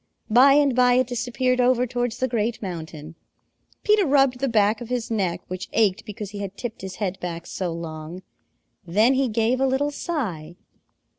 [0.31, 3.13] By and by it disappeared over towards the Great Mountain.
[3.83, 7.19] Peter rubbed the back of his neck, which ached because he had tipped his head
[7.19, 8.23] back so long.
[8.83, 10.55] Then he gave a little sigh.